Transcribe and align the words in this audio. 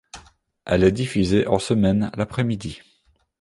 Elle 0.65 0.83
est 0.83 0.91
diffusée 0.91 1.45
en 1.45 1.59
semaine 1.59 2.11
l'après-midi. 2.15 2.81